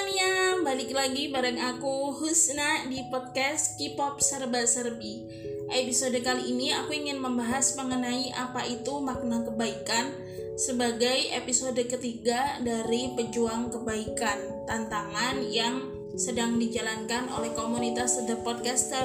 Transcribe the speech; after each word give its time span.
semuanya, 0.00 0.56
balik 0.64 0.96
lagi 0.96 1.28
bareng 1.28 1.60
aku 1.60 2.16
Husna 2.16 2.88
di 2.88 3.04
podcast 3.12 3.76
K-pop 3.76 4.16
serba 4.24 4.64
serbi. 4.64 5.28
Episode 5.68 6.24
kali 6.24 6.56
ini 6.56 6.72
aku 6.72 6.96
ingin 6.96 7.20
membahas 7.20 7.76
mengenai 7.76 8.32
apa 8.32 8.64
itu 8.64 8.96
makna 9.04 9.44
kebaikan 9.44 10.08
sebagai 10.56 11.28
episode 11.36 11.76
ketiga 11.84 12.64
dari 12.64 13.12
pejuang 13.12 13.68
kebaikan, 13.68 14.64
tantangan 14.64 15.44
yang 15.44 15.84
sedang 16.16 16.56
dijalankan 16.56 17.28
oleh 17.36 17.52
komunitas 17.52 18.24
The 18.24 18.40
Podcaster 18.40 19.04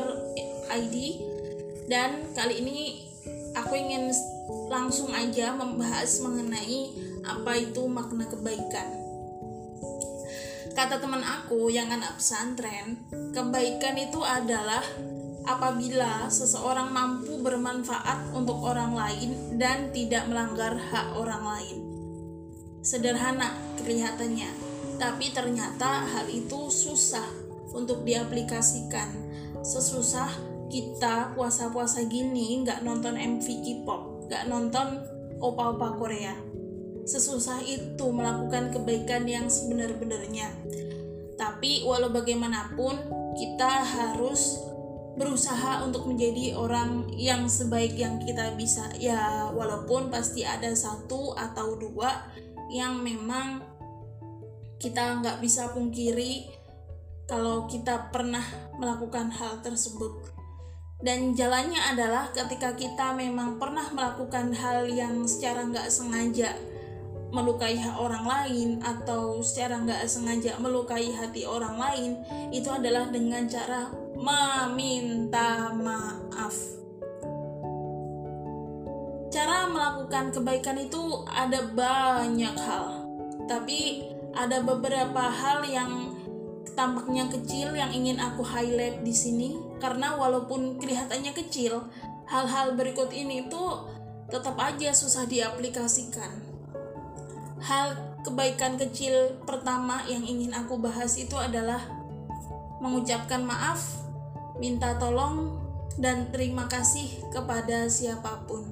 ID 0.72 1.20
dan 1.92 2.24
kali 2.32 2.64
ini 2.64 3.04
aku 3.52 3.76
ingin 3.76 4.16
langsung 4.72 5.12
aja 5.12 5.52
membahas 5.60 6.24
mengenai 6.24 6.88
apa 7.28 7.52
itu 7.60 7.84
makna 7.84 8.32
kebaikan 8.32 9.05
kata 10.76 11.00
teman 11.00 11.24
aku 11.24 11.72
yang 11.72 11.88
anak 11.88 12.20
pesantren, 12.20 13.00
kebaikan 13.32 13.96
itu 13.96 14.20
adalah 14.20 14.84
apabila 15.48 16.28
seseorang 16.28 16.92
mampu 16.92 17.40
bermanfaat 17.40 18.36
untuk 18.36 18.60
orang 18.60 18.92
lain 18.92 19.56
dan 19.56 19.90
tidak 19.96 20.28
melanggar 20.28 20.76
hak 20.76 21.16
orang 21.16 21.48
lain. 21.48 21.78
Sederhana 22.84 23.56
kelihatannya, 23.80 24.52
tapi 25.00 25.32
ternyata 25.32 26.06
hal 26.12 26.28
itu 26.28 26.68
susah 26.68 27.26
untuk 27.72 28.04
diaplikasikan. 28.04 29.16
Sesusah 29.64 30.30
kita 30.68 31.34
puasa-puasa 31.40 32.04
gini 32.06 32.62
nggak 32.68 32.84
nonton 32.84 33.16
MV 33.16 33.48
K-pop, 33.48 34.28
nggak 34.28 34.44
nonton 34.52 35.02
opa-opa 35.40 35.96
Korea 35.96 36.45
sesusah 37.06 37.62
itu 37.62 38.06
melakukan 38.10 38.74
kebaikan 38.74 39.30
yang 39.30 39.46
sebenar-benarnya. 39.46 40.50
Tapi 41.38 41.86
walau 41.86 42.10
bagaimanapun 42.10 42.98
kita 43.38 43.86
harus 43.86 44.58
berusaha 45.16 45.86
untuk 45.86 46.10
menjadi 46.12 46.58
orang 46.58 47.08
yang 47.14 47.46
sebaik 47.46 47.96
yang 47.96 48.18
kita 48.20 48.58
bisa. 48.58 48.90
Ya 48.98 49.48
walaupun 49.54 50.10
pasti 50.10 50.44
ada 50.44 50.74
satu 50.74 51.38
atau 51.38 51.78
dua 51.78 52.26
yang 52.74 53.00
memang 53.06 53.62
kita 54.82 55.22
nggak 55.22 55.40
bisa 55.40 55.72
pungkiri 55.72 56.50
kalau 57.30 57.70
kita 57.70 58.10
pernah 58.10 58.44
melakukan 58.82 59.30
hal 59.30 59.62
tersebut. 59.62 60.34
Dan 60.96 61.38
jalannya 61.38 61.80
adalah 61.92 62.34
ketika 62.34 62.74
kita 62.74 63.14
memang 63.14 63.62
pernah 63.62 63.94
melakukan 63.94 64.56
hal 64.56 64.88
yang 64.90 65.28
secara 65.28 65.68
nggak 65.68 65.92
sengaja 65.92 66.56
melukai 67.36 67.76
orang 68.00 68.24
lain 68.24 68.70
atau 68.80 69.44
secara 69.44 69.84
nggak 69.84 70.08
sengaja 70.08 70.56
melukai 70.56 71.12
hati 71.12 71.44
orang 71.44 71.76
lain 71.76 72.12
itu 72.56 72.72
adalah 72.72 73.12
dengan 73.12 73.44
cara 73.52 73.92
meminta 74.16 75.76
maaf. 75.76 76.56
Cara 79.28 79.68
melakukan 79.68 80.32
kebaikan 80.32 80.80
itu 80.80 81.28
ada 81.28 81.68
banyak 81.76 82.56
hal, 82.56 83.04
tapi 83.52 84.08
ada 84.32 84.64
beberapa 84.64 85.28
hal 85.28 85.68
yang 85.68 86.16
tampaknya 86.72 87.28
kecil 87.28 87.76
yang 87.76 87.92
ingin 87.92 88.16
aku 88.16 88.48
highlight 88.48 89.04
di 89.04 89.12
sini 89.12 89.60
karena 89.84 90.16
walaupun 90.16 90.80
kelihatannya 90.80 91.36
kecil, 91.36 91.84
hal-hal 92.32 92.80
berikut 92.80 93.12
ini 93.12 93.52
tuh 93.52 93.92
tetap 94.32 94.56
aja 94.56 94.96
susah 94.96 95.28
diaplikasikan 95.28 96.45
hal 97.66 97.98
kebaikan 98.22 98.78
kecil 98.78 99.42
pertama 99.42 100.06
yang 100.06 100.22
ingin 100.22 100.54
aku 100.54 100.78
bahas 100.78 101.18
itu 101.18 101.34
adalah 101.34 101.82
mengucapkan 102.78 103.42
maaf, 103.42 104.06
minta 104.62 104.94
tolong, 105.02 105.58
dan 105.98 106.30
terima 106.30 106.70
kasih 106.70 107.26
kepada 107.34 107.90
siapa 107.90 108.46
pun. 108.46 108.70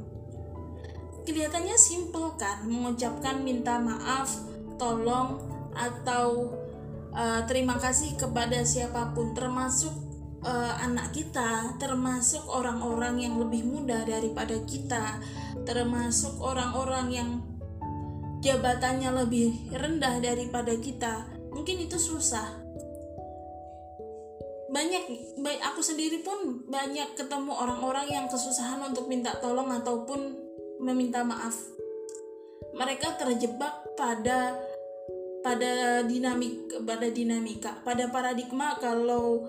Kelihatannya 1.25 1.73
simpel 1.79 2.37
kan, 2.37 2.69
mengucapkan 2.69 3.41
minta 3.41 3.81
maaf, 3.81 4.29
tolong, 4.77 5.41
atau 5.73 6.53
uh, 7.17 7.41
terima 7.49 7.81
kasih 7.81 8.13
kepada 8.13 8.61
siapa 8.61 9.15
pun, 9.17 9.33
termasuk 9.33 9.95
uh, 10.45 10.73
anak 10.85 11.15
kita, 11.15 11.79
termasuk 11.81 12.45
orang-orang 12.45 13.25
yang 13.25 13.41
lebih 13.41 13.65
muda 13.65 14.05
daripada 14.05 14.53
kita, 14.69 15.17
termasuk 15.65 16.37
orang-orang 16.43 17.07
yang 17.09 17.29
jabatannya 18.43 19.23
lebih 19.23 19.71
rendah 19.71 20.19
daripada 20.19 20.75
kita 20.75 21.23
mungkin 21.55 21.79
itu 21.79 21.95
susah. 21.95 22.59
Banyak 24.73 25.03
baik 25.39 25.61
aku 25.63 25.79
sendiri 25.79 26.25
pun 26.25 26.67
banyak 26.67 27.15
ketemu 27.15 27.55
orang-orang 27.55 28.09
yang 28.09 28.25
kesusahan 28.27 28.83
untuk 28.83 29.07
minta 29.07 29.31
tolong 29.39 29.71
ataupun 29.71 30.35
meminta 30.83 31.23
maaf. 31.23 31.55
Mereka 32.73 33.15
terjebak 33.21 33.95
pada 33.95 34.57
pada 35.45 36.01
dinamik 36.03 36.71
pada 36.87 37.07
dinamika 37.11 37.79
pada 37.83 38.07
paradigma 38.07 38.79
kalau 38.79 39.45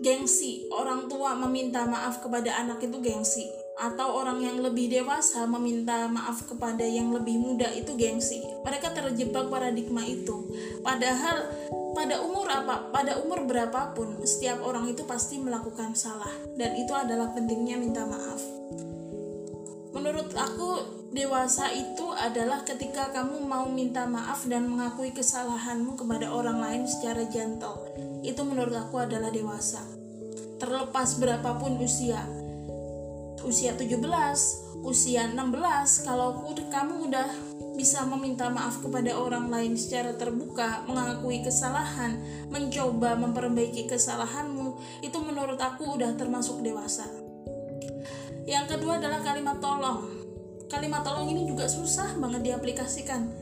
gengsi 0.00 0.64
orang 0.72 1.12
tua 1.12 1.36
meminta 1.36 1.84
maaf 1.84 2.24
kepada 2.24 2.56
anak 2.56 2.80
itu 2.80 2.96
gengsi 3.04 3.44
atau 3.80 4.20
orang 4.20 4.44
yang 4.44 4.60
lebih 4.60 4.92
dewasa 4.92 5.48
meminta 5.48 6.04
maaf 6.04 6.44
kepada 6.44 6.84
yang 6.84 7.16
lebih 7.16 7.40
muda 7.40 7.72
itu 7.72 7.96
gengsi. 7.96 8.44
Mereka 8.60 8.92
terjebak 8.92 9.48
paradigma 9.48 10.04
itu. 10.04 10.52
Padahal 10.84 11.48
pada 11.96 12.20
umur 12.20 12.44
apa? 12.52 12.92
Pada 12.92 13.16
umur 13.24 13.48
berapapun 13.48 14.20
setiap 14.28 14.60
orang 14.60 14.92
itu 14.92 15.08
pasti 15.08 15.40
melakukan 15.40 15.96
salah 15.96 16.30
dan 16.60 16.76
itu 16.76 16.92
adalah 16.92 17.32
pentingnya 17.32 17.80
minta 17.80 18.04
maaf. 18.04 18.40
Menurut 19.90 20.30
aku 20.36 21.00
dewasa 21.10 21.74
itu 21.74 22.14
adalah 22.14 22.62
ketika 22.62 23.10
kamu 23.10 23.42
mau 23.42 23.66
minta 23.66 24.06
maaf 24.06 24.46
dan 24.46 24.70
mengakui 24.70 25.10
kesalahanmu 25.10 25.98
kepada 25.98 26.30
orang 26.30 26.62
lain 26.62 26.82
secara 26.86 27.26
gentle. 27.26 27.80
Itu 28.22 28.46
menurut 28.46 28.76
aku 28.76 29.02
adalah 29.02 29.34
dewasa. 29.34 29.82
Terlepas 30.60 31.16
berapapun 31.18 31.80
usia, 31.80 32.22
usia 33.44 33.76
17, 33.76 34.00
usia 34.84 35.28
16, 35.32 36.06
kalau 36.06 36.44
kamu 36.70 37.10
udah 37.10 37.28
bisa 37.80 38.04
meminta 38.04 38.52
maaf 38.52 38.84
kepada 38.84 39.16
orang 39.16 39.48
lain 39.48 39.72
secara 39.72 40.12
terbuka, 40.12 40.84
mengakui 40.84 41.40
kesalahan, 41.40 42.20
mencoba 42.52 43.16
memperbaiki 43.16 43.88
kesalahanmu, 43.88 44.76
itu 45.00 45.18
menurut 45.24 45.56
aku 45.56 45.96
udah 45.96 46.12
termasuk 46.20 46.60
dewasa. 46.60 47.08
Yang 48.44 48.76
kedua 48.76 49.00
adalah 49.00 49.24
kalimat 49.24 49.56
tolong. 49.62 50.12
Kalimat 50.68 51.00
tolong 51.00 51.32
ini 51.32 51.48
juga 51.48 51.64
susah 51.70 52.20
banget 52.20 52.52
diaplikasikan. 52.52 53.32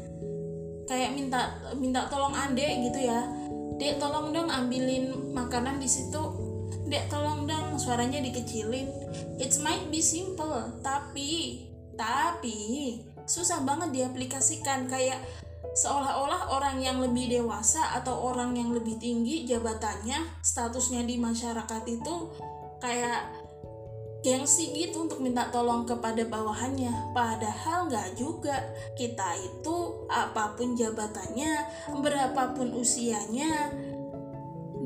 Kayak 0.89 1.19
minta 1.19 1.41
minta 1.77 2.07
tolong 2.07 2.33
ande 2.33 2.65
gitu 2.65 3.01
ya. 3.03 3.27
Dek 3.79 3.99
tolong 3.99 4.31
dong 4.31 4.51
ambilin 4.51 5.35
makanan 5.35 5.83
di 5.83 5.87
situ 5.87 6.19
dek 6.89 7.13
tolong 7.13 7.45
dong 7.45 7.77
suaranya 7.77 8.19
dikecilin. 8.25 8.89
It 9.37 9.53
might 9.61 9.93
be 9.93 10.01
simple 10.01 10.81
tapi 10.81 11.65
tapi 11.95 12.59
susah 13.29 13.61
banget 13.63 13.93
diaplikasikan. 13.93 14.89
Kayak 14.89 15.21
seolah-olah 15.77 16.49
orang 16.51 16.81
yang 16.81 16.99
lebih 16.99 17.29
dewasa 17.29 17.95
atau 18.01 18.33
orang 18.33 18.57
yang 18.57 18.73
lebih 18.73 18.97
tinggi 18.97 19.45
jabatannya 19.45 20.41
statusnya 20.41 21.05
di 21.05 21.21
masyarakat 21.21 21.83
itu 21.87 22.15
kayak 22.81 23.49
gengsi 24.19 24.75
gitu 24.75 25.07
untuk 25.07 25.23
minta 25.23 25.47
tolong 25.53 25.87
kepada 25.87 26.25
bawahannya. 26.27 27.15
Padahal 27.15 27.87
nggak 27.87 28.19
juga. 28.19 28.57
Kita 28.97 29.37
itu 29.39 30.09
apa 30.09 30.57
pun 30.57 30.75
jabatannya 30.75 31.53
berapapun 32.01 32.75
usianya 32.75 33.71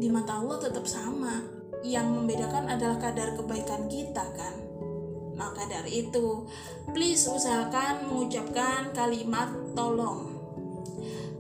di 0.03 0.11
mata 0.11 0.43
Allah 0.43 0.59
tetap 0.59 0.83
sama 0.83 1.52
yang 1.83 2.11
membedakan 2.11 2.71
adalah 2.71 2.99
kadar 2.99 3.35
kebaikan 3.35 3.91
kita 3.91 4.23
kan? 4.35 4.55
Maka 5.35 5.67
dari 5.67 6.07
itu 6.07 6.47
please 6.95 7.27
usahakan 7.27 8.07
mengucapkan 8.07 8.95
kalimat 8.95 9.51
tolong. 9.75 10.33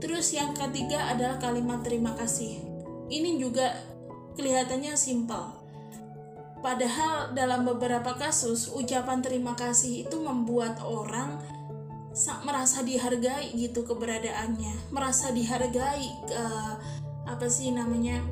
Terus 0.02 0.34
yang 0.34 0.50
ketiga 0.58 1.14
adalah 1.14 1.38
kalimat 1.38 1.86
terima 1.86 2.18
kasih. 2.18 2.58
Ini 3.06 3.38
juga 3.38 3.70
kelihatannya 4.34 4.98
simpel. 4.98 5.62
Padahal 6.62 7.34
dalam 7.34 7.66
beberapa 7.66 8.14
kasus 8.14 8.70
ucapan 8.70 9.18
terima 9.22 9.54
kasih 9.58 10.06
itu 10.06 10.16
membuat 10.22 10.78
orang 10.82 11.42
merasa 12.42 12.82
dihargai 12.82 13.54
gitu 13.54 13.82
keberadaannya. 13.86 14.90
Merasa 14.94 15.30
dihargai 15.30 16.06
uh, 16.34 16.74
apa 17.26 17.46
sih 17.46 17.70
namanya 17.70 18.22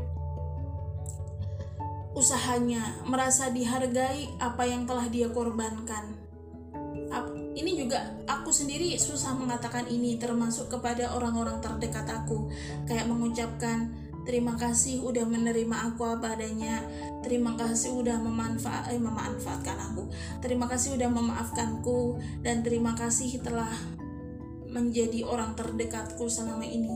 usahanya, 2.21 3.01
merasa 3.09 3.49
dihargai 3.49 4.29
apa 4.37 4.69
yang 4.69 4.85
telah 4.85 5.09
dia 5.09 5.33
korbankan. 5.33 6.21
ini 7.51 7.75
juga 7.75 7.99
aku 8.31 8.55
sendiri 8.55 8.95
susah 8.95 9.35
mengatakan 9.35 9.91
ini 9.91 10.17
termasuk 10.17 10.71
kepada 10.71 11.11
orang-orang 11.17 11.59
terdekat 11.59 12.07
aku. 12.07 12.47
Kayak 12.87 13.11
mengucapkan 13.11 13.91
terima 14.23 14.55
kasih 14.55 15.03
udah 15.03 15.27
menerima 15.27 15.91
aku 15.91 16.07
apa 16.07 16.39
adanya. 16.39 16.81
Terima 17.27 17.59
kasih 17.59 17.99
udah 17.99 18.23
memanfaat 18.23 18.95
eh, 18.95 19.03
memanfaatkan 19.03 19.77
aku. 19.91 20.09
Terima 20.39 20.71
kasih 20.71 20.95
udah 20.95 21.11
memaafkanku 21.11 22.23
dan 22.47 22.63
terima 22.63 22.95
kasih 22.95 23.43
telah 23.43 23.73
menjadi 24.71 25.27
orang 25.27 25.59
terdekatku 25.59 26.31
selama 26.31 26.63
ini 26.63 26.95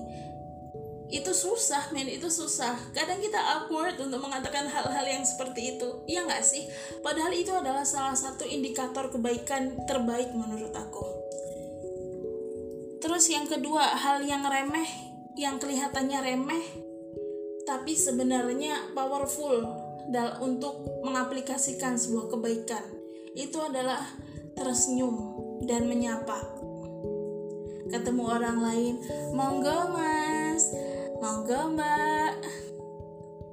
itu 1.14 1.30
susah 1.30 1.94
men. 1.94 2.10
Itu 2.10 2.26
susah. 2.26 2.74
Kadang 2.90 3.22
kita 3.22 3.38
awkward 3.38 3.94
untuk 4.02 4.18
mengatakan 4.18 4.66
hal-hal 4.66 5.06
yang 5.06 5.22
seperti 5.22 5.78
itu. 5.78 6.02
Iya 6.10 6.26
nggak 6.26 6.42
sih? 6.42 6.66
Padahal 7.06 7.30
itu 7.30 7.54
adalah 7.54 7.86
salah 7.86 8.18
satu 8.18 8.42
indikator 8.42 9.14
kebaikan 9.14 9.78
terbaik 9.86 10.34
menurut 10.34 10.74
aku. 10.74 11.06
Terus 12.98 13.30
yang 13.30 13.46
kedua 13.46 13.94
hal 13.94 14.26
yang 14.26 14.42
remeh 14.42 14.90
yang 15.38 15.58
kelihatannya 15.62 16.18
remeh 16.18 16.64
tapi 17.66 17.94
sebenarnya 17.94 18.92
powerful 18.92 19.64
dalam 20.08 20.36
untuk 20.42 20.82
mengaplikasikan 21.06 21.94
sebuah 21.96 22.32
kebaikan. 22.32 22.84
Itu 23.32 23.62
adalah 23.62 24.02
tersenyum 24.58 25.16
dan 25.64 25.86
menyapa. 25.86 26.42
Ketemu 27.88 28.22
orang 28.24 28.58
lain 28.58 28.94
monggo 29.36 29.92
mas 29.92 30.43
Monggo 31.24 31.72
mbak. 31.72 32.36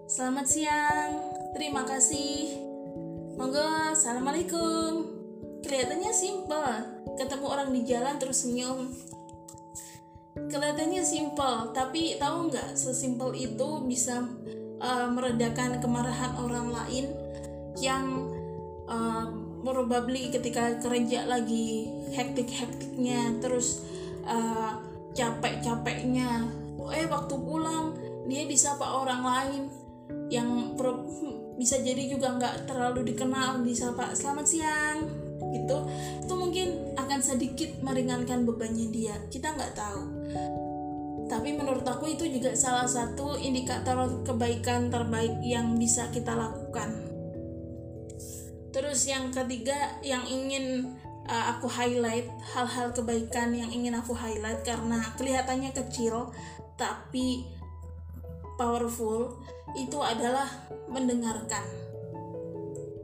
Selamat 0.04 0.44
siang. 0.44 1.24
Terima 1.56 1.88
kasih. 1.88 2.60
Monggo 3.40 3.96
Assalamualaikum. 3.96 5.08
Kelihatannya 5.64 6.12
simpel. 6.12 6.68
Ketemu 7.16 7.48
orang 7.48 7.72
di 7.72 7.88
jalan 7.88 8.20
terus 8.20 8.44
senyum. 8.44 8.92
Kelihatannya 10.36 11.00
simpel 11.00 11.72
Tapi 11.72 12.20
tahu 12.20 12.52
nggak 12.52 12.76
Sesimpel 12.76 13.40
itu 13.40 13.70
bisa 13.88 14.20
uh, 14.84 15.08
Meredakan 15.08 15.80
kemarahan 15.80 16.40
orang 16.40 16.76
lain 16.76 17.08
Yang 17.80 18.36
uh, 18.92 19.32
Probably 19.64 20.28
ketika 20.28 20.76
kerja 20.80 21.24
lagi 21.24 21.88
Hektik-hektiknya 22.16 23.44
Terus 23.44 23.84
uh, 24.24 24.76
Capek-capeknya 25.12 26.61
eh 26.90 27.06
waktu 27.06 27.36
pulang 27.38 27.94
dia 28.26 28.50
disapa 28.50 28.82
orang 28.82 29.22
lain 29.22 29.64
yang 30.32 30.74
pro, 30.80 31.06
bisa 31.60 31.78
jadi 31.84 32.08
juga 32.10 32.34
nggak 32.40 32.66
terlalu 32.66 33.14
dikenal 33.14 33.62
disapa 33.62 34.16
selamat 34.18 34.46
siang 34.48 34.98
gitu. 35.52 35.78
Itu 36.24 36.34
mungkin 36.34 36.96
akan 36.96 37.20
sedikit 37.20 37.84
meringankan 37.84 38.48
bebannya 38.48 38.88
dia. 38.90 39.16
Kita 39.28 39.54
nggak 39.54 39.74
tahu. 39.76 40.04
Tapi 41.28 41.50
menurut 41.56 41.88
aku 41.88 42.12
itu 42.12 42.28
juga 42.28 42.56
salah 42.60 42.88
satu 42.88 43.40
indikator 43.40 44.24
kebaikan 44.28 44.92
terbaik 44.92 45.40
yang 45.44 45.80
bisa 45.80 46.12
kita 46.12 46.36
lakukan. 46.36 47.08
Terus 48.72 49.04
yang 49.08 49.32
ketiga 49.32 50.00
yang 50.04 50.24
ingin 50.28 50.96
uh, 51.28 51.56
aku 51.56 51.68
highlight 51.72 52.28
hal-hal 52.56 52.92
kebaikan 52.96 53.56
yang 53.56 53.72
ingin 53.72 53.96
aku 53.96 54.16
highlight 54.16 54.64
karena 54.64 55.04
kelihatannya 55.16 55.72
kecil 55.76 56.32
tapi 56.82 57.46
powerful 58.58 59.38
itu 59.78 60.02
adalah 60.02 60.50
mendengarkan. 60.90 61.62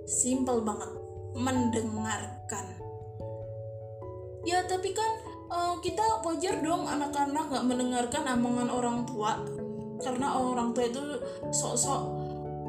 Simple 0.09 0.65
banget, 0.65 0.89
mendengarkan. 1.37 2.65
Ya 4.47 4.65
tapi 4.65 4.97
kan 4.97 5.11
uh, 5.53 5.75
kita 5.83 6.23
wajar 6.25 6.57
dong 6.65 6.89
anak-anak 6.89 7.51
gak 7.53 7.67
mendengarkan 7.67 8.23
omongan 8.39 8.69
orang 8.73 8.97
tua 9.05 9.37
karena 10.01 10.37
orang 10.37 10.71
tua 10.71 10.87
itu 10.87 11.01
sok-sok 11.51 12.01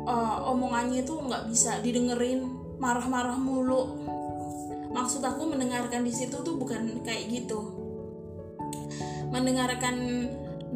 uh, 0.09 0.49
omongannya 0.49 1.05
itu 1.05 1.13
nggak 1.13 1.45
bisa 1.53 1.77
didengerin 1.85 2.49
marah-marah 2.81 3.37
mulu 3.37 4.01
maksud 4.89 5.21
aku 5.21 5.45
mendengarkan 5.45 6.09
di 6.09 6.13
situ 6.15 6.41
tuh 6.41 6.57
bukan 6.57 7.05
kayak 7.05 7.29
gitu 7.29 7.77
mendengarkan 9.29 9.97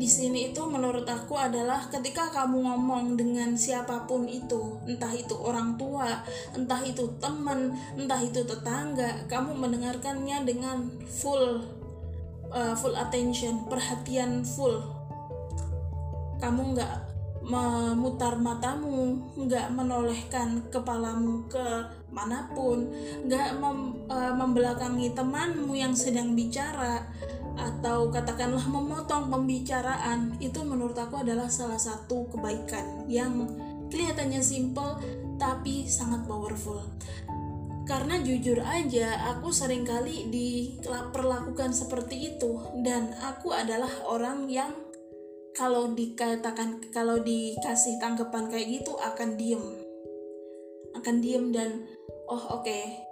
di 0.03 0.11
sini 0.11 0.51
itu 0.51 0.67
menurut 0.67 1.07
aku 1.07 1.39
adalah 1.39 1.87
ketika 1.87 2.27
kamu 2.35 2.67
ngomong 2.67 3.15
dengan 3.15 3.55
siapa 3.55 4.03
pun 4.11 4.27
itu, 4.27 4.83
entah 4.83 5.15
itu 5.15 5.31
orang 5.39 5.79
tua, 5.79 6.27
entah 6.59 6.83
itu 6.83 7.07
teman, 7.23 7.71
entah 7.95 8.19
itu 8.19 8.43
tetangga, 8.43 9.31
kamu 9.31 9.55
mendengarkannya 9.55 10.43
dengan 10.43 10.91
full 11.07 11.63
uh, 12.51 12.75
full 12.75 12.99
attention, 12.99 13.63
perhatian 13.71 14.43
full. 14.43 14.83
Kamu 16.43 16.75
nggak 16.75 16.95
memutar 17.47 18.35
matamu, 18.43 19.23
nggak 19.39 19.71
menolehkan 19.71 20.67
kepalamu 20.67 21.47
ke 21.47 21.63
mana 22.11 22.51
pun, 22.51 22.91
nggak 23.31 23.55
mem, 23.55 24.03
uh, 24.11 24.35
membelakangi 24.35 25.15
temanmu 25.15 25.79
yang 25.79 25.95
sedang 25.95 26.35
bicara, 26.35 27.07
atau 27.57 28.09
katakanlah 28.09 28.65
memotong 28.69 29.29
pembicaraan 29.29 30.37
itu 30.41 30.61
menurut 30.65 30.97
aku 30.97 31.21
adalah 31.21 31.49
salah 31.53 31.79
satu 31.79 32.29
kebaikan 32.33 33.07
yang 33.07 33.49
kelihatannya 33.93 34.41
simple 34.41 34.97
tapi 35.37 35.85
sangat 35.85 36.25
powerful. 36.25 36.81
Karena 37.83 38.23
jujur 38.23 38.63
aja 38.63 39.35
aku 39.35 39.51
sering 39.51 39.83
kali 39.83 40.31
diperlakukan 40.31 41.75
seperti 41.75 42.35
itu 42.35 42.63
dan 42.87 43.11
aku 43.21 43.51
adalah 43.53 43.91
orang 44.07 44.47
yang 44.47 44.71
kalau 45.53 45.93
dikatakan 45.93 46.81
kalau 46.95 47.21
dikasih 47.21 48.01
tanggapan 48.01 48.49
kayak 48.49 48.81
gitu 48.81 48.97
akan 48.97 49.37
diem. 49.37 49.65
Akan 50.97 51.21
diem 51.21 51.53
dan 51.53 51.85
oh 52.31 52.57
oke 52.57 52.65
okay, 52.65 53.03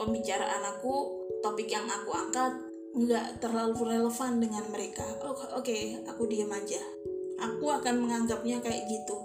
pembicaraan 0.00 0.64
aku 0.64 1.22
topik 1.44 1.70
yang 1.70 1.86
aku 1.86 2.10
angkat 2.10 2.65
nggak 2.96 3.44
terlalu 3.44 3.92
relevan 3.92 4.40
dengan 4.40 4.64
mereka. 4.72 5.04
Oh, 5.20 5.36
oke 5.36 5.60
okay, 5.60 6.00
aku 6.08 6.24
diam 6.24 6.48
aja. 6.48 6.80
Aku 7.36 7.68
akan 7.68 8.00
menganggapnya 8.00 8.64
kayak 8.64 8.88
gitu. 8.88 9.20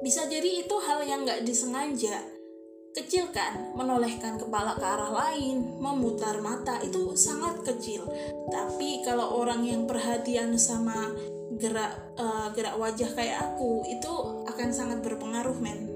Bisa 0.00 0.24
jadi 0.24 0.64
itu 0.64 0.72
hal 0.80 1.04
yang 1.04 1.28
nggak 1.28 1.44
disengaja. 1.44 2.16
Kecil 2.96 3.28
kan 3.28 3.76
menolehkan 3.76 4.40
kepala 4.40 4.72
ke 4.80 4.86
arah 4.88 5.12
lain 5.12 5.76
memutar 5.76 6.40
mata 6.40 6.80
itu 6.80 7.12
sangat 7.12 7.60
kecil. 7.60 8.08
Tapi 8.48 9.04
kalau 9.04 9.36
orang 9.44 9.68
yang 9.68 9.84
perhatian 9.84 10.56
sama 10.56 11.12
gerak 11.60 11.92
uh, 12.16 12.48
gerak 12.56 12.80
wajah 12.80 13.12
kayak 13.12 13.52
aku 13.52 13.84
itu 13.84 14.12
akan 14.48 14.72
sangat 14.72 15.04
berpengaruh 15.04 15.60
men. 15.60 15.92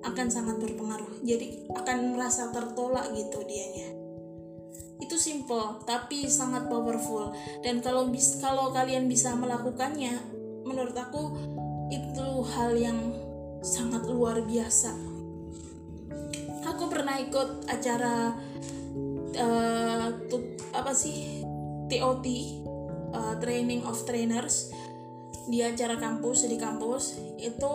Akan 0.00 0.32
sangat 0.32 0.56
berpengaruh. 0.56 1.20
Jadi 1.20 1.68
akan 1.68 2.16
merasa 2.16 2.48
tertolak 2.48 3.12
gitu 3.12 3.44
dianya 3.44 4.03
itu 5.02 5.16
simple 5.18 5.82
tapi 5.82 6.30
sangat 6.30 6.70
powerful. 6.70 7.34
Dan 7.64 7.82
kalau 7.82 8.08
bis 8.10 8.38
kalau 8.38 8.70
kalian 8.70 9.10
bisa 9.10 9.34
melakukannya 9.34 10.18
menurut 10.64 10.94
aku 10.94 11.34
itu 11.90 12.26
hal 12.54 12.72
yang 12.78 12.98
sangat 13.60 14.06
luar 14.06 14.44
biasa. 14.44 14.92
Aku 16.64 16.88
pernah 16.88 17.20
ikut 17.20 17.68
acara 17.68 18.32
uh, 19.36 20.08
apa 20.72 20.92
sih? 20.94 21.44
TOT 21.84 22.26
uh, 23.12 23.36
Training 23.44 23.84
of 23.84 24.00
Trainers 24.08 24.72
di 25.44 25.60
acara 25.60 26.00
kampus 26.00 26.48
di 26.48 26.56
kampus. 26.56 27.20
Itu 27.36 27.72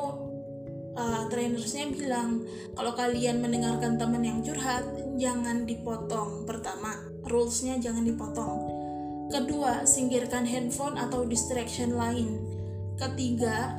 uh, 0.98 1.24
trainersnya 1.30 1.94
bilang 1.94 2.44
kalau 2.74 2.98
kalian 2.98 3.40
mendengarkan 3.40 3.96
teman 4.02 4.26
yang 4.26 4.40
curhat 4.42 4.84
jangan 5.16 5.70
dipotong 5.70 6.44
pertama 6.50 7.09
rulesnya 7.30 7.78
jangan 7.78 8.04
dipotong. 8.04 8.60
Kedua, 9.30 9.86
singkirkan 9.86 10.50
handphone 10.50 10.98
atau 10.98 11.22
distraction 11.24 11.94
lain. 11.94 12.42
Ketiga, 12.98 13.78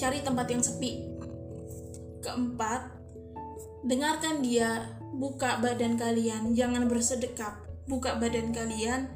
cari 0.00 0.24
tempat 0.24 0.48
yang 0.48 0.64
sepi. 0.64 1.12
Keempat, 2.24 2.88
dengarkan 3.84 4.40
dia, 4.40 4.96
buka 5.12 5.60
badan 5.60 6.00
kalian, 6.00 6.56
jangan 6.56 6.88
bersedekap. 6.88 7.60
Buka 7.84 8.16
badan 8.16 8.56
kalian, 8.56 9.12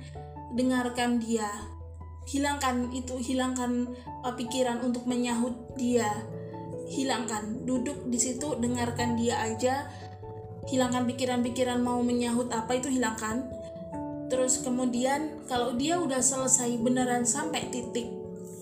dengarkan 0.53 1.17
dia. 1.17 1.49
Hilangkan 2.29 2.93
itu, 2.93 3.17
hilangkan 3.17 3.97
uh, 4.27 4.35
pikiran 4.37 4.85
untuk 4.85 5.09
menyahut 5.09 5.55
dia. 5.79 6.11
Hilangkan, 6.93 7.65
duduk 7.65 8.07
di 8.13 8.19
situ, 8.21 8.61
dengarkan 8.61 9.17
dia 9.17 9.41
aja 9.41 9.89
hilangkan 10.67 11.07
pikiran-pikiran 11.07 11.79
mau 11.83 12.03
menyahut 12.03 12.51
apa 12.51 12.79
itu 12.79 12.91
hilangkan 12.91 13.47
terus 14.27 14.59
kemudian 14.63 15.39
kalau 15.47 15.79
dia 15.79 15.99
udah 16.03 16.19
selesai 16.19 16.75
beneran 16.83 17.23
sampai 17.23 17.71
titik 17.71 18.17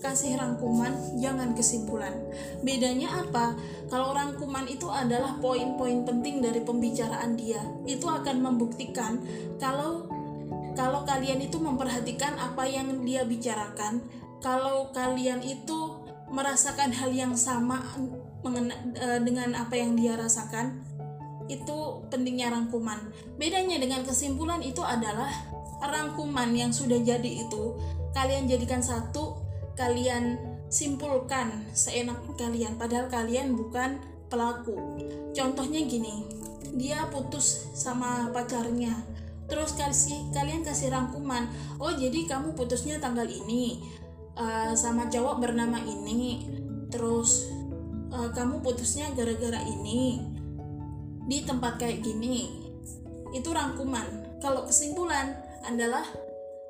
kasih 0.05 0.37
rangkuman, 0.37 0.93
jangan 1.17 1.57
kesimpulan. 1.57 2.13
Bedanya 2.61 3.25
apa? 3.25 3.57
Kalau 3.89 4.13
rangkuman 4.13 4.69
itu 4.69 4.85
adalah 4.85 5.33
poin-poin 5.41 6.05
penting 6.05 6.45
dari 6.45 6.61
pembicaraan 6.61 7.33
dia. 7.33 7.65
Itu 7.89 8.05
akan 8.05 8.45
membuktikan 8.45 9.17
kalau 9.57 10.05
kalau 10.77 11.07
kalian 11.07 11.41
itu 11.41 11.57
memperhatikan 11.57 12.37
apa 12.37 12.69
yang 12.69 13.01
dia 13.01 13.25
bicarakan, 13.25 14.05
kalau 14.45 14.93
kalian 14.93 15.41
itu 15.41 15.97
merasakan 16.29 16.93
hal 16.93 17.09
yang 17.09 17.33
sama 17.33 17.81
eh, 18.45 19.19
dengan 19.25 19.57
apa 19.57 19.73
yang 19.73 19.97
dia 19.97 20.19
rasakan, 20.19 20.85
itu 21.45 21.77
pentingnya 22.09 22.49
rangkuman. 22.49 22.97
Bedanya 23.37 23.77
dengan 23.77 24.01
kesimpulan 24.01 24.61
itu 24.65 24.81
adalah 24.81 25.29
rangkuman 25.83 26.49
yang 26.55 26.71
sudah 26.71 26.97
jadi 27.03 27.45
itu 27.45 27.75
kalian 28.15 28.47
jadikan 28.47 28.79
satu 28.79 29.43
kalian 29.75 30.39
simpulkan 30.71 31.67
seenak 31.75 32.17
kalian 32.39 32.79
padahal 32.79 33.11
kalian 33.11 33.53
bukan 33.53 33.99
pelaku 34.31 34.75
contohnya 35.35 35.83
gini 35.83 36.25
dia 36.75 37.05
putus 37.11 37.69
sama 37.75 38.31
pacarnya 38.31 38.95
terus 39.45 39.77
kasih 39.77 40.31
kalian 40.33 40.65
kasih 40.65 40.89
rangkuman 40.89 41.45
oh 41.77 41.93
jadi 41.93 42.25
kamu 42.25 42.57
putusnya 42.57 42.97
tanggal 42.97 43.27
ini 43.27 43.83
uh, 44.39 44.73
sama 44.73 45.11
cowok 45.11 45.43
bernama 45.43 45.77
ini 45.85 46.49
terus 46.89 47.51
uh, 48.09 48.31
kamu 48.33 48.63
putusnya 48.65 49.11
gara-gara 49.13 49.61
ini 49.61 50.34
di 51.25 51.41
tempat 51.41 51.81
kayak 51.81 52.05
gini 52.05 52.65
itu 53.33 53.49
rangkuman. 53.51 54.39
Kalau 54.39 54.63
kesimpulan 54.69 55.33
adalah 55.65 56.05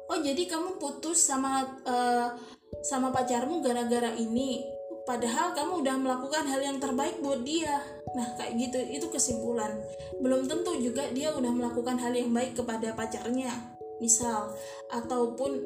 oh 0.10 0.20
jadi 0.24 0.48
kamu 0.48 0.80
putus 0.80 1.22
sama 1.22 1.68
uh, 1.86 2.34
sama 2.82 3.12
pacarmu 3.12 3.60
gara-gara 3.62 4.16
ini 4.16 4.64
padahal 5.06 5.54
kamu 5.54 5.86
udah 5.86 5.96
melakukan 6.02 6.50
hal 6.50 6.62
yang 6.64 6.78
terbaik 6.82 7.22
buat 7.22 7.46
dia. 7.46 7.84
Nah 8.18 8.34
kayak 8.40 8.54
gitu 8.58 8.78
itu 8.90 9.08
kesimpulan. 9.14 9.76
Belum 10.24 10.48
tentu 10.50 10.74
juga 10.82 11.06
dia 11.14 11.36
udah 11.36 11.52
melakukan 11.52 12.00
hal 12.02 12.16
yang 12.16 12.34
baik 12.34 12.58
kepada 12.58 12.96
pacarnya 12.98 13.54
misal. 14.02 14.56
Ataupun 14.90 15.62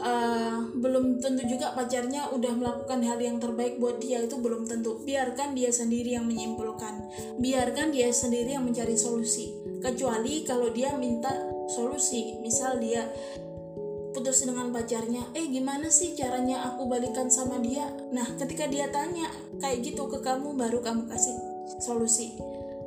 uh, 0.00 0.72
belum 0.76 1.20
tentu 1.20 1.44
juga 1.48 1.72
pacarnya 1.72 2.28
udah 2.32 2.52
melakukan 2.56 3.00
hal 3.04 3.18
yang 3.20 3.38
terbaik 3.40 3.80
buat 3.80 4.00
dia. 4.00 4.24
Itu 4.24 4.40
belum 4.40 4.68
tentu. 4.68 5.00
Biarkan 5.04 5.56
dia 5.56 5.72
sendiri 5.72 6.16
yang 6.16 6.28
menyimpulkan. 6.28 7.08
Biarkan 7.40 7.92
dia 7.92 8.12
sendiri 8.12 8.56
yang 8.56 8.64
mencari 8.64 8.96
solusi. 8.96 9.52
Kecuali 9.80 10.44
kalau 10.44 10.72
dia 10.72 10.92
minta 10.96 11.32
solusi. 11.72 12.40
Misal 12.40 12.80
dia 12.80 13.08
putus 14.16 14.48
dengan 14.48 14.72
pacarnya 14.72 15.28
eh 15.36 15.44
gimana 15.52 15.92
sih 15.92 16.16
caranya 16.16 16.72
aku 16.72 16.88
balikan 16.88 17.28
sama 17.28 17.60
dia? 17.60 17.84
Nah 18.16 18.24
ketika 18.40 18.64
dia 18.64 18.88
tanya 18.88 19.28
kayak 19.60 19.84
gitu 19.84 20.08
ke 20.08 20.24
kamu 20.24 20.56
baru 20.56 20.80
kamu 20.80 21.04
kasih 21.04 21.36
solusi. 21.84 22.32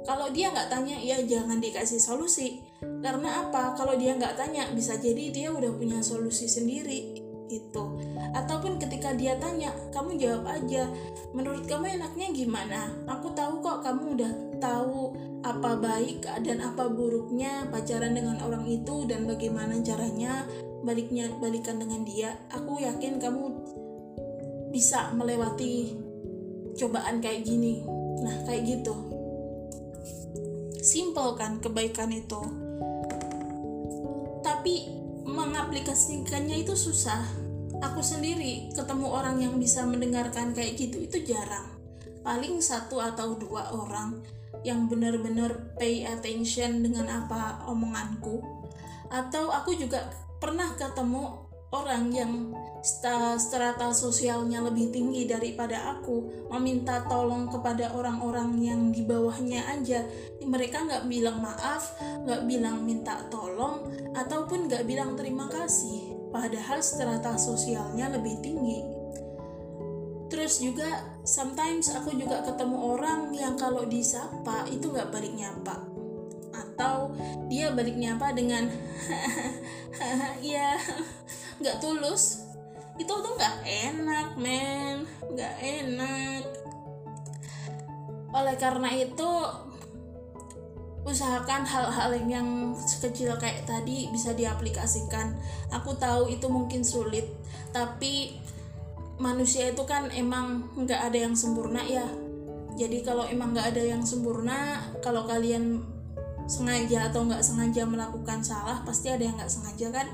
Kalau 0.10 0.34
dia 0.34 0.50
nggak 0.50 0.74
tanya 0.74 0.98
ya 0.98 1.22
jangan 1.22 1.62
dikasih 1.62 2.02
solusi 2.02 2.66
karena 2.80 3.48
apa? 3.48 3.76
Kalau 3.76 3.96
dia 3.96 4.16
nggak 4.16 4.36
tanya 4.40 4.68
bisa 4.72 4.96
jadi 5.00 5.32
dia 5.32 5.48
udah 5.52 5.72
punya 5.76 6.00
solusi 6.04 6.48
sendiri 6.48 7.30
itu 7.50 7.84
ataupun 8.38 8.78
ketika 8.78 9.10
dia 9.18 9.34
tanya 9.42 9.74
kamu 9.90 10.22
jawab 10.22 10.46
aja 10.54 10.86
menurut 11.34 11.66
kamu 11.66 11.98
enaknya 11.98 12.28
gimana? 12.30 12.94
Aku 13.10 13.34
tahu 13.34 13.60
kok 13.66 13.82
kamu 13.82 14.04
udah 14.16 14.32
tahu 14.62 15.18
apa 15.42 15.80
baik 15.82 16.28
dan 16.46 16.62
apa 16.62 16.92
buruknya 16.92 17.66
pacaran 17.74 18.14
dengan 18.14 18.38
orang 18.46 18.70
itu 18.70 19.08
dan 19.10 19.26
bagaimana 19.26 19.82
caranya 19.82 20.46
baliknya 20.86 21.28
balikan 21.42 21.82
dengan 21.82 22.06
dia. 22.06 22.38
Aku 22.54 22.78
yakin 22.80 23.18
kamu 23.18 23.44
bisa 24.70 25.10
melewati 25.18 25.98
cobaan 26.78 27.18
kayak 27.20 27.44
gini. 27.44 27.82
Nah 28.22 28.46
kayak 28.46 28.78
gitu. 28.78 28.96
Simple 30.80 31.36
kan 31.36 31.60
kebaikan 31.60 32.14
itu 32.14 32.69
tapi 34.60 34.92
mengaplikasikannya 35.24 36.68
itu 36.68 36.76
susah. 36.76 37.24
Aku 37.80 38.04
sendiri 38.04 38.68
ketemu 38.76 39.08
orang 39.08 39.40
yang 39.40 39.56
bisa 39.56 39.88
mendengarkan 39.88 40.52
kayak 40.52 40.76
gitu 40.76 41.00
itu 41.00 41.24
jarang. 41.24 41.80
Paling 42.28 42.60
satu 42.60 43.00
atau 43.00 43.40
dua 43.40 43.72
orang 43.72 44.20
yang 44.68 44.92
benar-benar 44.92 45.80
pay 45.80 46.04
attention 46.04 46.84
dengan 46.84 47.08
apa 47.08 47.64
omonganku. 47.72 48.44
Atau 49.08 49.48
aku 49.48 49.80
juga 49.80 50.12
pernah 50.44 50.76
ketemu 50.76 51.48
orang 51.72 52.12
yang 52.12 52.52
strata 52.84 53.92
sosialnya 53.92 54.64
lebih 54.64 54.90
tinggi 54.90 55.24
daripada 55.28 55.96
aku 55.96 56.48
meminta 56.52 57.04
tolong 57.08 57.52
kepada 57.52 57.96
orang-orang 57.96 58.60
yang 58.60 58.82
di 58.92 59.08
bawahnya 59.08 59.72
aja. 59.72 60.04
Mereka 60.44 60.84
nggak 60.84 61.06
bilang 61.08 61.40
maaf 61.40 61.96
nggak 62.28 62.44
bilang 62.44 62.84
minta 62.84 63.24
tolong 63.32 63.88
nggak 64.80 64.96
bilang 64.96 65.20
terima 65.20 65.44
kasih 65.52 66.16
padahal 66.32 66.80
strata 66.80 67.36
sosialnya 67.36 68.16
lebih 68.16 68.40
tinggi. 68.40 68.80
Terus 70.32 70.64
juga 70.64 71.20
sometimes 71.28 71.92
aku 71.92 72.16
juga 72.16 72.40
ketemu 72.48 72.96
orang 72.96 73.28
yang 73.36 73.60
kalau 73.60 73.84
disapa 73.84 74.64
itu 74.72 74.88
nggak 74.88 75.12
balik 75.12 75.36
nyapa. 75.36 75.84
Atau 76.56 77.12
dia 77.52 77.76
baliknya 77.76 78.16
apa 78.16 78.32
dengan 78.32 78.72
ya 80.48 80.80
nggak 81.60 81.84
tulus. 81.84 82.48
Itu 82.96 83.20
tuh 83.20 83.36
nggak 83.36 83.58
enak 83.68 84.40
men. 84.40 85.04
Nggak 85.28 85.56
enak. 85.60 86.44
Oleh 88.32 88.56
karena 88.56 88.96
itu 88.96 89.32
usahakan 91.10 91.66
hal-hal 91.66 92.14
yang 92.30 92.78
sekecil 92.78 93.34
kayak 93.42 93.66
tadi 93.66 94.08
bisa 94.14 94.32
diaplikasikan. 94.38 95.34
Aku 95.74 95.98
tahu 95.98 96.30
itu 96.30 96.46
mungkin 96.48 96.86
sulit 96.86 97.26
tapi 97.74 98.38
manusia 99.20 99.70
itu 99.70 99.84
kan 99.84 100.08
emang 100.16 100.72
nggak 100.78 101.12
ada 101.12 101.18
yang 101.28 101.36
sempurna 101.36 101.84
ya. 101.84 102.06
Jadi 102.80 103.04
kalau 103.04 103.28
emang 103.28 103.52
nggak 103.52 103.76
ada 103.76 103.84
yang 103.84 104.06
sempurna 104.08 104.80
kalau 105.04 105.28
kalian 105.28 105.84
sengaja 106.48 107.12
atau 107.12 107.28
nggak 107.28 107.44
sengaja 107.44 107.84
melakukan 107.86 108.42
salah 108.42 108.82
pasti 108.88 109.12
ada 109.12 109.22
yang 109.22 109.36
nggak 109.36 109.52
sengaja 109.52 109.92
kan? 109.92 110.08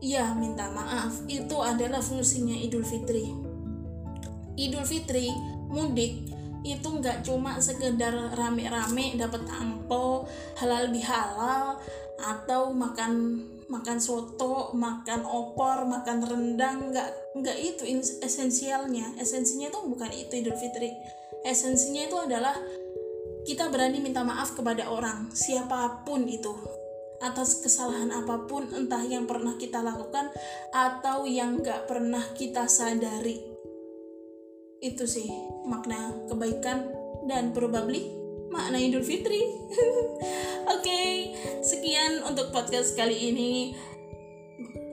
Iya 0.00 0.32
minta 0.34 0.72
maaf. 0.72 1.26
Itu 1.28 1.60
adalah 1.60 2.00
fungsinya 2.00 2.56
Idul 2.56 2.82
Fitri. 2.82 3.28
Idul 4.56 4.86
Fitri 4.88 5.28
mudik 5.68 6.30
itu 6.64 6.88
nggak 6.88 7.28
cuma 7.28 7.60
sekedar 7.60 8.32
rame-rame 8.32 9.20
dapat 9.20 9.44
angpo 9.52 10.24
halal 10.56 10.88
bihalal 10.88 11.76
atau 12.16 12.72
makan 12.72 13.44
makan 13.68 14.00
soto 14.00 14.72
makan 14.72 15.28
opor 15.28 15.84
makan 15.84 16.24
rendang 16.24 16.88
nggak 16.88 17.08
nggak 17.36 17.58
itu 17.60 17.82
esensialnya. 18.24 19.18
Esensinya 19.20 19.68
itu 19.68 19.80
bukan 19.84 20.10
itu 20.14 20.32
Idul 20.40 20.56
Fitri. 20.56 20.88
Esensinya 21.44 22.08
itu 22.08 22.16
adalah 22.16 22.56
kita 23.44 23.68
berani 23.68 24.00
minta 24.00 24.24
maaf 24.24 24.56
kepada 24.56 24.88
orang, 24.88 25.28
siapa 25.36 26.00
pun 26.08 26.24
itu, 26.24 26.56
atas 27.20 27.60
kesalahan 27.60 28.08
apa 28.08 28.48
pun, 28.48 28.64
entah 28.72 29.04
yang 29.04 29.28
pernah 29.28 29.60
kita 29.60 29.84
lakukan 29.84 30.32
atau 30.72 31.28
yang 31.28 31.60
gak 31.60 31.84
pernah 31.84 32.24
kita 32.32 32.64
sadari. 32.64 33.53
Itu 34.84 35.08
sih 35.08 35.32
makna 35.64 36.12
kebaikan 36.28 36.84
dan 37.24 37.56
probably 37.56 38.12
makna 38.52 38.76
Idul 38.76 39.00
Fitri. 39.00 39.40
Oke, 40.68 40.84
okay, 40.84 41.08
sekian 41.64 42.20
untuk 42.28 42.52
podcast 42.52 42.92
kali 42.92 43.32
ini. 43.32 43.72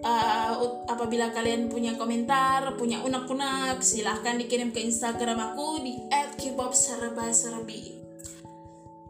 Uh, 0.02 0.82
apabila 0.90 1.30
kalian 1.30 1.70
punya 1.70 1.94
komentar, 2.00 2.74
punya 2.74 3.06
unek-unek, 3.06 3.86
silahkan 3.86 4.40
dikirim 4.40 4.74
ke 4.74 4.82
Instagram 4.82 5.54
aku 5.54 5.84
di 5.84 5.94
@kpopserba-serbi. 6.40 8.02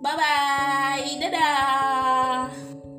Bye 0.02 0.18
bye. 0.18 1.08
Dadah. 1.22 2.91